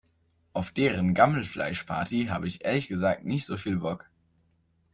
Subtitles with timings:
[0.53, 4.09] Auf deren Gammelfleischparty habe ich ehrlich gesagt nicht so viel Bock.